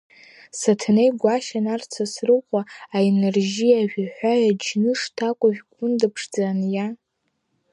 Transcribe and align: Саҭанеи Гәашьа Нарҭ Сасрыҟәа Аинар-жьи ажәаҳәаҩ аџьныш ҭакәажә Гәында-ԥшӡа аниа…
Саҭанеи 0.59 1.09
Гәашьа 1.19 1.59
Нарҭ 1.65 1.89
Сасрыҟәа 1.95 2.61
Аинар-жьи 2.95 3.79
ажәаҳәаҩ 3.81 4.43
аџьныш 4.49 5.01
ҭакәажә 5.15 5.61
Гәында-ԥшӡа 5.73 6.41
аниа… 6.51 6.87